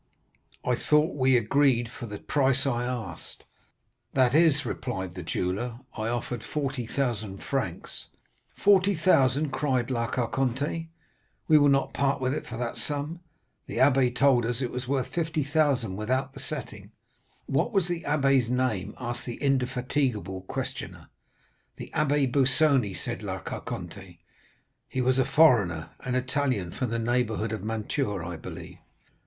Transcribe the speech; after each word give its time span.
'I 0.65 0.77
thought 0.77 1.15
we 1.15 1.37
agreed 1.37 1.87
for 1.87 2.07
the 2.07 2.17
price 2.17 2.65
I 2.65 2.85
asked.' 2.85 3.43
"'That 4.13 4.33
is,' 4.33 4.65
replied 4.65 5.13
the 5.13 5.21
jeweller, 5.21 5.77
'I 5.95 6.07
offered 6.07 6.43
40,000 6.43 7.37
francs.' 7.43 8.07
'Forty 8.57 8.95
thousand,' 8.95 9.51
cried 9.51 9.91
La 9.91 10.07
Carconte; 10.09 10.89
'we 11.47 11.57
will 11.59 11.69
not 11.69 11.93
part 11.93 12.19
with 12.19 12.33
it 12.33 12.47
for 12.47 12.57
that 12.57 12.77
sum. 12.77 13.19
The 13.67 13.77
abbé 13.77 14.15
told 14.15 14.43
us 14.43 14.59
it 14.59 14.71
was 14.71 14.87
worth 14.87 15.13
50,000 15.13 15.95
without 15.95 16.33
the 16.33 16.39
setting.' 16.39 16.89
"'What 17.45 17.71
was 17.71 17.87
the 17.87 18.01
abbé's 18.01 18.49
name?' 18.49 18.95
asked 18.99 19.27
the 19.27 19.35
indefatigable 19.35 20.41
questioner. 20.49 21.09
"'The 21.75 21.91
Abbé 21.93 22.31
Busoni,' 22.31 22.95
said 22.97 23.21
La 23.21 23.37
Carconte. 23.37 24.17
"'He 24.89 24.99
was 25.01 25.19
a 25.19 25.25
foreigner?' 25.25 25.91
"'An 25.99 26.15
Italian 26.15 26.71
from 26.71 26.89
the 26.89 26.97
neighborhood 26.97 27.51
of 27.53 27.63
Mantua, 27.63 28.27
I 28.27 28.35
believe. 28.35 28.79